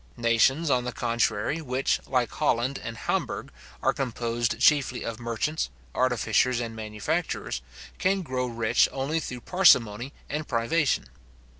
Nations, 0.17 0.71
on 0.71 0.83
the 0.83 0.91
contrary, 0.91 1.61
which, 1.61 1.99
like 2.07 2.31
Holland 2.31 2.79
and 2.83 2.97
Hamburgh, 2.97 3.51
are 3.83 3.93
composed 3.93 4.59
chiefly 4.59 5.03
of 5.05 5.19
merchants, 5.19 5.69
artificers, 5.93 6.59
and 6.59 6.75
manufacturers, 6.75 7.61
can 7.99 8.23
grow 8.23 8.47
rich 8.47 8.89
only 8.91 9.19
through 9.19 9.41
parsimony 9.41 10.11
and 10.27 10.47
privation. 10.47 11.05